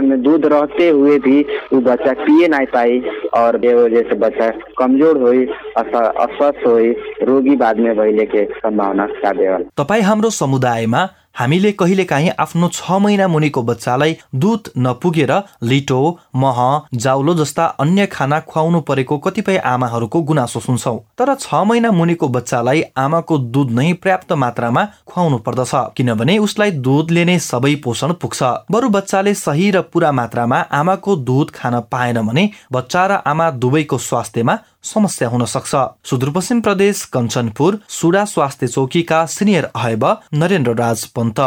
[0.09, 1.41] में दूध रहते हुए भी
[1.73, 3.01] वो बच्चा पिए ना पाई
[3.41, 5.45] और वजह से बच्चा कमजोर हुई
[5.83, 6.91] अस्वस्थ हुई
[7.29, 11.05] रोगी बाद में भइले के सम्भावना ज्यादा होला तपाईँ हाम्रो समुदायमा
[11.39, 15.99] हामीले कहिलेकाहीँ आफ्नो छ महिना मुनिको बच्चालाई दुध नपुगेर लिटो
[16.37, 16.59] मह
[16.97, 22.83] जाउलो जस्ता अन्य खाना खुवाउनु परेको कतिपय आमाहरूको गुनासो सुन्छौ। तर छ महिना मुनिको बच्चालाई
[22.99, 28.89] आमाको दुध नै पर्याप्त मात्रामा खुवाउनु पर्दछ किनभने उसलाई दुधले नै सबै पोषण पुग्छ। बरु
[28.89, 34.59] बच्चाले सही र पुरा मात्रामा आमाको दुध खान पाएन भने बच्चा र आमा दुवैको स्वास्थ्यमा
[34.85, 35.75] समस्या हुन सक्छ।
[36.09, 41.41] सुदूरपश्चिम प्रदेश कञ्चनपुर सुडा स्वास्थ्य चौकीका सिनियर अहेब नरेन्द्र राज पन्त।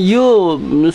[0.00, 0.24] यो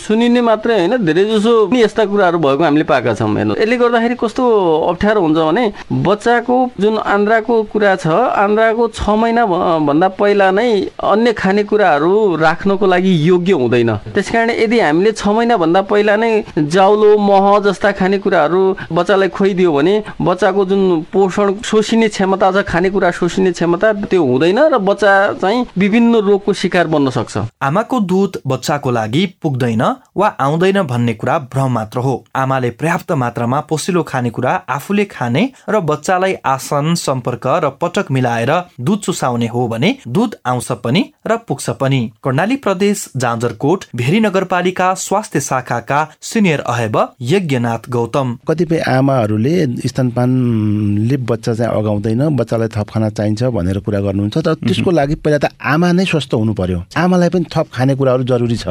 [0.02, 4.44] सुनिने मात्रै होइन धेरै जसो यस्ता कुराहरू भएको हामीले पाएका छौँ हेर्नु। यसले गर्दाखेरि कस्तो
[4.90, 8.06] अप्ठ्यारो हुन्छ भने बच्चाको जुन आन्द्राको कुरा छ
[8.40, 9.46] आन्द्राको छ महिना
[9.86, 16.16] भन्दा पहिला नै अन्य खानेकुराहरू राख्नको लागि योग्य हुँदैन। त्यस यदि हामीले छ महिनाभन्दा पहिला
[16.16, 23.10] नै जाउलो मह जस्ता खानेकुराहरू बच्चालाई खुवाइदियो भने बच्चाको जुन पोषण शोषिने क्षमता छ खानेकुरा
[23.10, 28.90] शोषिने क्षमता त्यो हुँदैन र बच्चा चाहिँ विभिन्न रोगको शिकार बन्न सक्छ। आमाको दुध बच्चाको
[28.90, 29.82] लागि पुग्दैन
[30.16, 35.80] वा आउँदैन भन्ने कुरा भ्रम मात्र हो। आमाले पर्याप्त मात्रामा पोसिलो खानेकुरा आफूले खाने र
[35.82, 41.70] बच्चालाई आसन सम्पर्क र पटक मिलाएर दुध चुसाउने हो भने दुध आउँछ पनि र पुग्छ
[41.82, 51.16] पनि। कर्णाली प्रदेश जाजरकोट भेरी नगरपालिका स्वास्थ्य शाखाका सिनियर अहेब यज्ञनाथ गौतम। कतिपय आमाहरूले स्तनपानले
[51.32, 55.46] बच्चा चाहिँ अगाउँदैन बच्चालाई थप खाना चाहिन्छ भनेर कुरा गर्नुहुन्छ तर त्यसको लागि पहिला त
[55.58, 58.66] आमा नै स्वस्थ हुनु पर्यो। आमालाई पनि थप खानेकुराहरू जरुरी छ।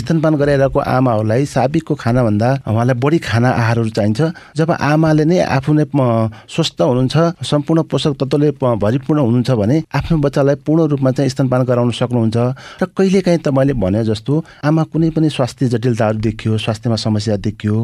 [0.00, 4.20] स्तनपान गराइरहेको आमाहरूलाई साबिकको खानाभन्दा उहाँलाई बढी खाना आहारहरू चाहिन्छ।
[4.56, 5.84] जब आमाले नै आफू नै
[6.54, 8.50] स्वस्थ हुनुहुन्छ सम्पूर्ण पोषक तत्त्वले
[8.82, 12.36] भरिपूर्ण हुनुहुन्छ भने आफ्नो बच्चालाई पूर्ण रूपमा चाहिँ स्तनपान गराउन सक्नुहुन्छ।
[12.82, 14.32] र कहिलेकाहीँ त मैले भने जस्तो
[14.64, 17.76] आमा कुनै पनि स्वास्थ्य जटिलताहरू देखियो स्वास्थ्यमा समस्या देखियो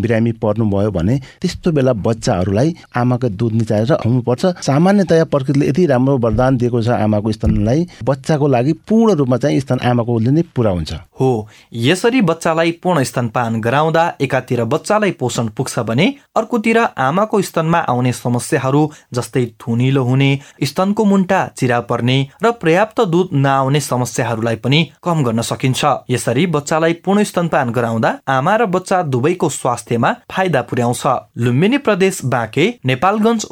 [0.00, 6.56] बिरामी पर्नुभयो भने त्यस्तो बेला बच्चाहरूलाई आमाको दुध निचाएर हुनुपर्छ सामान्यतया प्रकृतिले यति राम्रो वरदान
[6.56, 11.48] दिएको छ आमाको स्तनलाई। बच्चाको लागि पूर्ण रूपमा चाहिँ स्तन आमाकोले नै पुरा हुन्छ। हो।
[11.72, 16.06] यसरी बच्चालाई पूर्ण स्तनपान गराउँदा एकातिर बच्चालाई पोषण पुग्छ भने
[16.36, 18.82] अर्कोतिर आमाको स्तनमा आउने समस्याहरू
[19.14, 20.30] जस्तै थुनिलो हुने
[20.62, 26.92] स्तनको मुन्टा चिरा पर्ने र पर्याप्त दुध नआउने समस्याहरूलाई पनि कम गर्न सकिन्छ। यसरी बच्चालाई
[27.04, 31.02] पूर्ण स्तनपान गराउँदा आमा र बच्चा दुवैको स्वास्थ्यमा फाइदा पुर्याउँछ।
[31.38, 33.44] लुम्बिनी प्रदेश बाँके नेपालगञ्ज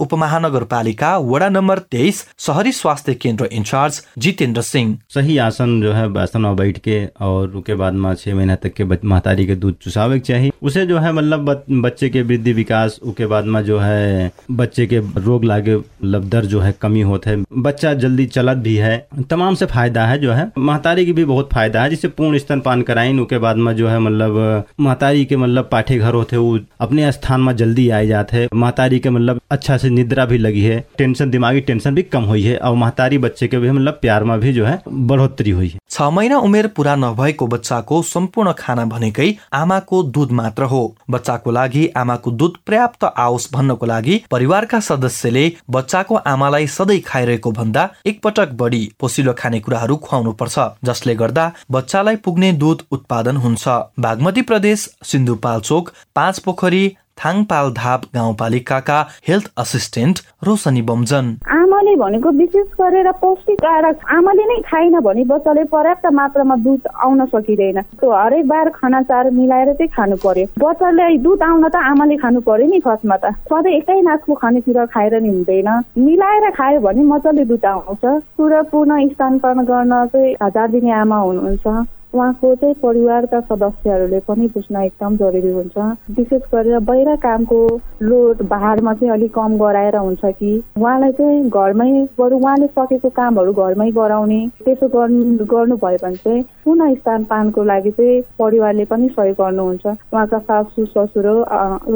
[0.59, 6.41] उपमहानगरपालिका वडा नंबर तेईस शहरी स्वास्थ्य केंद्र इंचार्ज जितेंद्र सिंह। सही आसन जो है आसन
[6.41, 10.19] में बैठ के और उसके बाद में छह महीना तक के महतारी के दूध चुसावे
[10.19, 14.31] के चाहिए। उसे जो है मतलब बच्चे के वृद्धि विकास उसके बाद में जो है,
[14.53, 18.75] बच्चे के रोग लागे मतलब दर जो है, कमी होते है। बच्चा जल्दी चलत भी
[18.77, 18.97] है।
[19.31, 22.83] तमाम से फ़ायदा है जो है। महतारी की भी बहुत फ़ायदा है जिससे पूर्ण स्तनपान
[22.83, 27.11] कराइन उसके बाद में जो है मतलब महतारी के मतलब पाठे घर होते वो अपने
[27.13, 31.31] स्थान में जल्दी आ जाते महतारी के मतलब अच्छा से निद्रा भी लगी है। टेंशन
[31.31, 34.53] दिमागी टेंशन भी कम हुई है। और महतारी बच्चे के भी मतलब प्यार में भी
[34.53, 40.03] जो है बढ़ोतरी हुई है। छ महिना उमेर पुरा नभएको बच्चाको सम्पूर्ण खाना भनेकै आमाको
[40.05, 46.67] दुध मात्र हो। बच्चाको लागि आमाको दुध पर्याप्त आओस् भन्नको लागि परिवारका सदस्यले बच्चाको आमालाई
[46.69, 53.37] सधैँ खाइरहेको भन्दा एकपटक बढी पोसिलो खानेकुराहरू खुवाउनु पर्छ जसले गर्दा बच्चालाई पुग्ने दुध उत्पादन
[53.39, 53.69] हुन्छ।
[54.01, 56.85] बागमती प्रदेश सिन्धुपाल्चोक पाँच पोखरी
[57.19, 61.27] थाङपाल धाप गाउँपालिकाका हेल्थ असिस्टेन्ट रोशनी बमजन।
[61.59, 63.85] आमाले भनेको विशेष गरेर पौष्टिक आहार
[64.17, 69.73] आमाले नै खाएन भने बच्चाले पर्याप्त मात्रामा दुध आउन सकिँदैन। त्यो हरेक बार खानाचार मिलाएर
[69.73, 74.01] चाहिँ खानु पर्यो। बच्चाले दुध आउन त आमाले खानु पर्यो नि फर्स्टमा त। सधैँ एकै
[74.01, 78.05] नाचको खानेकुरा खाएर नि हुँदैन। मिलाएर खायो भने मजाले दुध आउँछ।
[78.37, 81.67] पुरा पूर्ण स्तनपान गर्न चाहिँ हजार दिने आमा हुनुहुन्छ।
[82.15, 85.79] उहाँको चाहिँ परिवारका सदस्यहरूले पनि बुझ्न एकदम जरुरी हुन्छ।
[86.19, 87.59] विशेष गरेर बाहिर कामको
[88.03, 93.53] लोड भाडमा चाहिँ अलिक कम गराएर हुन्छ कि उहाँलाई चाहिँ घरमै बरु उहाँले सकेको कामहरू
[93.53, 99.87] घरमै गराउने त्यसो गर्नु गर्नुभयो भने चाहिँ पुनः स्तनपानको लागि चाहिँ परिवारले पनि सहयोग गर्नुहुन्छ।
[99.87, 101.29] उहाँका सासू ससुर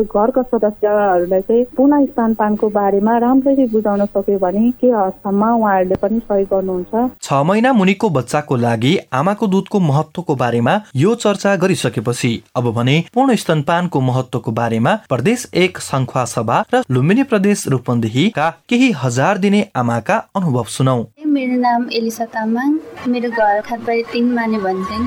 [0.04, 6.48] घरका सदस्यहरूलाई चाहिँ पुनः स्तनपानको बारेमा राम्ररी बुझाउन सक्यो भने के हदसम्म उहाँहरूले पनि सहयोग
[6.52, 12.96] गर्नुहुन्छ। छ महिना मुनिको बच्चाको लागि आमाको दुधको महत्वको बारेमा यो चर्चा गरिसकेपछि अब भने
[13.14, 19.60] पूर्ण स्तनपानको महत्वको बारेमा प्रदेश एक संखुवा सभा र लुम्बिनी प्रदेश रूपन्देहीका केही हजार दिने
[19.76, 25.06] आमाका अनुभव सुनौ। मेरो नाम एलिसा तामाङ। मेरो घर खातबारी तिन माने भन्छन्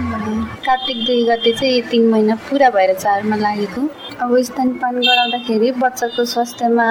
[0.65, 3.81] कार्तिक दुई गते चाहिँ तिन महिना पुरा भएर चारमा लागेको।
[4.23, 6.87] अब स्तनपान गराउँदाखेरि बच्चाको स्वास्थ्यमा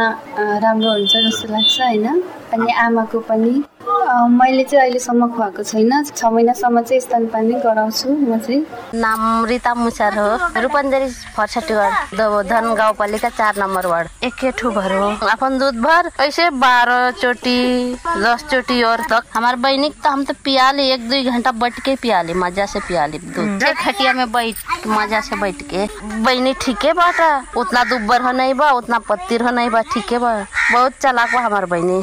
[0.60, 2.06] राम्रो हुन्छ जस्तो लाग्छ होइन?
[2.52, 3.52] अनि आमाको पनि
[3.84, 8.60] मैले चाहिँ अहिलेसम्म खुवाएको छैन। छ महिनासम्म चाहिँ स्तनपान नै गराउँछु म चाहिँ।
[8.96, 15.58] नाम रिता मुसार हो। रूपन्देरी वार्ड धन गाउँपालिका चार नम्बर वार्ड। एक ठुभर हो। अपन
[15.58, 17.58] दूध भर ऐसे बारह चोटी
[17.94, 21.80] दस चोटी और तक। हमारे बहनी तो हम तो पिया ली एक दो घंटा बैठ
[21.84, 25.86] के पिया ली मजा से पिया ली दूध खटिया में बैठ मजा से बैठ के
[26.04, 30.34] बहनी ठीक बाटा। उतना दुब्बर हो नहीं बा उतना पत्तिर हो नहीं बा ठीक बा।
[30.72, 32.02] बहुत चलाक बा हमार बहनी।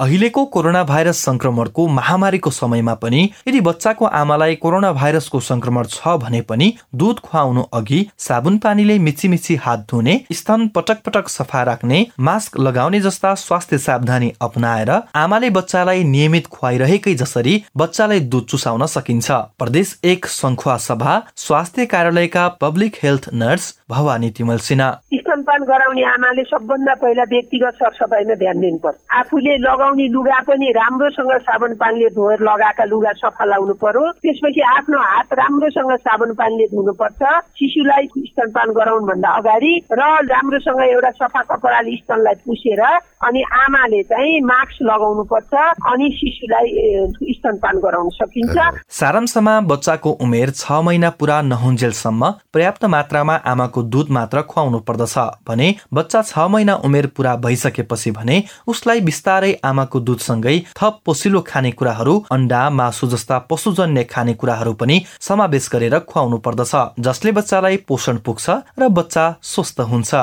[0.00, 6.40] अहिलेको कोरोना भाइरस संक्रमणको महामारीको समयमा पनि यदि बच्चाको आमालाई कोरोना भाइरसको संक्रमण छ भने
[6.40, 12.06] पनि दुध खुवाउनु अघि साबुन पानीले मिची मिची हात धुने स्तन पटक पटक सफा राख्ने
[12.20, 19.30] मास्क लगाउने जस्ता स्वास्थ्य सावधानी अपनाएर आमाले बच्चालाई नियमित खुवाइरहेकै जसरी बच्चालाई दुध चुसाउन सकिन्छ।
[19.58, 24.90] प्रदेश एक संखुवा सभा स्वास्थ्य कार्यालयका public health nurse Bhawani Timal Sinha.
[25.14, 31.74] स्तनपान गराउने आमाले सबभन्दा पहिला व्यक्तिगत सरसफाइमा ध्यान दिनुपर्छ। आफूले लगाउने लुगा पनि राम्रोसँग साबुन
[31.80, 37.22] पानीले धोएर लगाएका लुगा सफा लाउनु पर्यो। त्यसपछि आफ्नो हात राम्रोसँग साबुन पानीले धुनुपर्छ।
[37.58, 42.82] शिशुलाई स्तनपान गराउनु भन्दा अगाडि र राम्रोसँग एउटा सफा कपडाले स्तनलाई पुसेर
[43.28, 45.52] अनि आमाले चाहिँ मास्क लगाउनु पर्छ
[45.92, 46.68] अनि शिशुलाई
[47.36, 48.56] स्तनपान गराउन सकिन्छ।
[49.00, 55.68] सारांशमा बच्चाको उमेर छ महिना पुरा नहुन्जेलसम्म पर्याप्त मात्रामा आमाको दुध मात्र खुवाउनु पर्दछ भने
[55.94, 62.62] बच्चा छ महिना उमेर पुरा भइसकेपछि भने उसलाई बिस्तारै आमाको दुधसँगै थप पोसिलो खानेकुराहरू अन्डा
[62.70, 69.24] मासु जस्ता पशुजन्य खानेकुराहरू पनि समावेश गरेर खुवाउनु पर्दछ जसले बच्चालाई पोषण पुग्छ र बच्चा
[69.44, 70.14] स्वस्थ हुन्छ।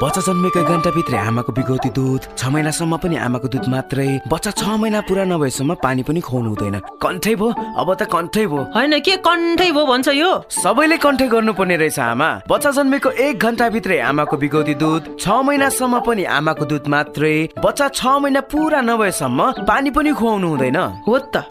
[0.00, 5.00] बच्चा जन्मेका घन्टाभित्रै आमाको बिगौती दुध छ महिनासम्म पनि आमाको दुध मात्रै बच्चा छ महिना
[5.04, 9.70] पुरा नभएसम्म पानी पनि खुवाउनु हुँदैन। कन्ठै भो अब त कन्ठै भो। होइन के कन्ठै
[9.76, 10.30] भो भन्छ यो?
[10.56, 16.24] सबैले कन्ठै गर्नुपर्ने रहेछ आमा। बच्चा जन्मेको एक घन्टाभित्रै आमाको बिगौती दुध छ महिनासम्म पनि
[16.32, 21.44] आमाको दुध मात्रै बच्चा छ महिना पुरा नभएसम्म पानी पनि खुवाउनु हुँदैन। हो त।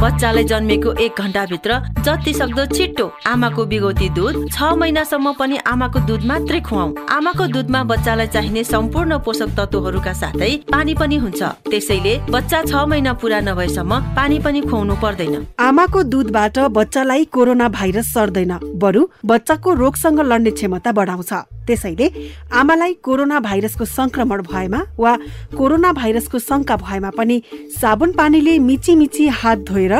[0.00, 6.24] बच्चालाई जन्मेको एक घन्टाभित्र जति सक्दो छिट्टो आमाको बिगौती दुध छ महिनासम्म पनि आमाको दुध
[6.26, 12.62] मात्रै खुवाउ। आमाको दुधमा बच्चालाई चाहिने सम्पूर्ण पोषक तत्वहरूका साथै पानी पनि हुन्छ। त्यसैले बच्चा
[12.64, 19.06] छ महिना पुरा नभएसम्म पानी पनि खुवाउनु पर्दैन। आमाको दुधबाट बच्चालाई कोरोना भाइरस सर्दैन। बरु
[19.24, 21.32] बच्चाको रोगसँग लड्ने क्षमता बढाउँछ।
[21.66, 22.06] त्यसैले
[22.52, 25.12] आमालाई कोरोना भाइरसको संक्रमण भएमा वा
[25.56, 27.40] कोरोना भाइरसको शङ्का भएमा पनि
[27.80, 29.93] साबुन पानीले मिची मिची हात धोएर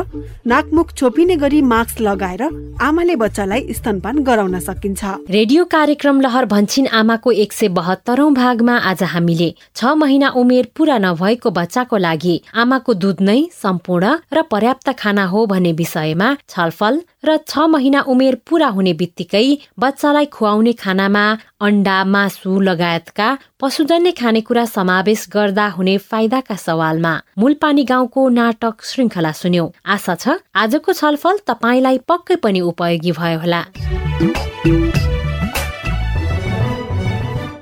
[0.46, 2.42] नाकमुख छोपिने गरी मास्क लगाएर
[2.83, 9.02] आमाले बच्चालाई स्तनपान गराउन सकिन्छ। रेडियो कार्यक्रम लहर भन्छिन आमाको एक सय बहत्तरौं भागमा आज
[9.12, 15.24] हामीले छ महिना उमेर पूरा नभएको बच्चाको लागि आमाको दुध नै सम्पूर्ण र पर्याप्त खाना
[15.26, 19.46] हो भन्ने विषयमा छलफल र छ महिना उमेर पूरा हुने बित्तिकै
[19.78, 21.24] बच्चालाई खुवाउने खानामा
[21.60, 23.28] अन्डा मासु लगायतका
[23.60, 30.92] पशुजन्य खानेकुरा समावेश गर्दा हुने फाइदाका सवालमा मूलपानी गाउँको नाटक श्रृङ्खला सुन्यौ। आशा छ आजको
[30.92, 33.62] छलफल तपाईँलाई पक्कै पनि उपयोगी भयो होला।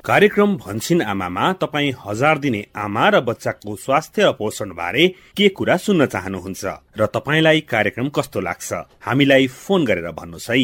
[0.05, 6.05] कार्यक्रम भन्छिन आमामा तपाईँ हजार दिने आमा र बच्चाको स्वास्थ्य पोषण बारे के कुरा सुन्न
[6.05, 6.65] चाहनुहुन्छ
[6.99, 10.59] र तपाईँलाई कार्यक्रम कस्तो लाग्छ हामीलाई फोन गरेर भन्नुहोस्। है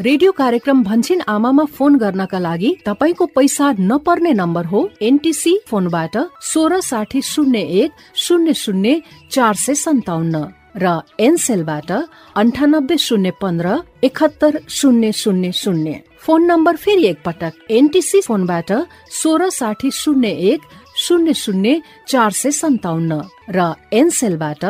[0.00, 6.80] रेडियो कार्यक्रम भन्छिन आमामा फोन गर्नका लागि तपाईँको पैसा नपर्ने नम्बर हो एनटिसी फोनबाट सोह्र
[6.80, 9.00] साठी शून्य एक शून्य शून्य
[9.30, 11.92] चार सय सन्ताउन्न। र एनसेलबाट
[12.36, 18.72] अन्ठानब्बे शून्य पन्ध्र एकहत्तर शून्य शून्य शून्य। फोन नम्बर फेरि एकपटक एनटिसी फोनबाट
[19.10, 20.60] सोह्र साठी शून्य एक
[20.96, 21.78] शून्य शून्य
[22.08, 23.20] चार सय सन्ताउन्न
[23.56, 24.64] र एनसेलबाट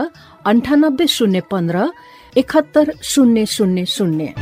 [0.44, 1.84] अन्ठानब्बे शून्य पन्ध्र
[2.36, 4.32] एकहत्तर शून्य शून्य शून्य।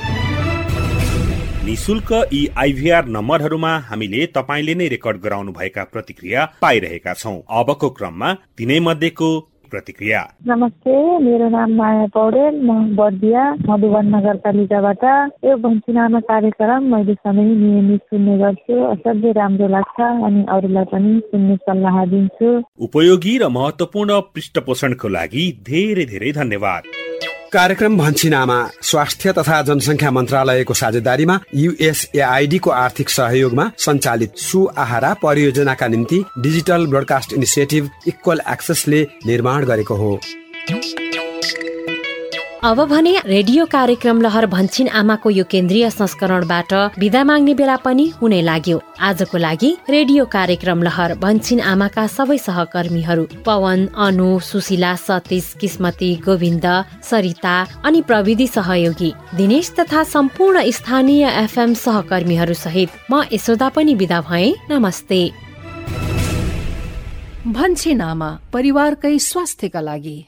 [1.64, 8.32] निशुल्क यी आइभीआर नम्बरहरूमा हामीले तपाईँले नै रेकर्ड गराउनु भएका प्रतिक्रिया पाइरहेका छौँ। अबको क्रममा
[8.58, 9.28] तिनै मध्येको
[9.70, 15.04] प्रतिक्रिया। नमस्ते मेरो नाम माया पौडेल म बर्दिया मधुवन नगरपालिकाबाट
[15.44, 21.56] यो भन्छिनामा कार्यक्रम मैले सधैँ नियमित सुन्ने गर्छु असाध्यै राम्रो लाग्छ अनि अरूलाई पनि सुन्ने
[21.66, 22.54] सल्लाह दिन्छु।
[22.88, 26.82] उपयोगी र महत्वपूर्ण पृष्ठपोषणको लागि धेरै धेरै धन्यवाद।
[27.52, 36.86] कार्यक्रम भन्छिनामा स्वास्थ्य तथा जनसङ्ख्या मन्त्रालयको साझेदारीमा युएसएआईडीको आर्थिक सहयोगमा सञ्चालित सुआहारा परियोजनाका निम्ति डिजिटल
[36.86, 40.20] ब्रोडकास्ट इनिसिएटिभ इक्वल एक्सेसले निर्माण गरेको हो।
[42.64, 48.40] अब भने रेडियो कार्यक्रम लहर भन्छिन आमाको यो केन्द्रीय संस्करणबाट विदा माग्ने बेला पनि हुने
[48.42, 56.14] लाग्यो। आजको लागि रेडियो कार्यक्रम लहर भन्छिन आमाका सबै सहकर्मीहरू पवन अनु सुशीला सतीश किस्मती
[56.24, 56.66] गोविन्द
[57.10, 64.20] सरिता अनि प्रविधि सहयोगी दिनेश तथा सम्पूर्ण स्थानीय एफएम सहकर्मीहरू सहित म यशोदा पनि विदा
[64.30, 65.20] भए नमस्ते।
[67.46, 70.18] भन्छिन आमा परिवारकै स्वास्थ्यका लागि।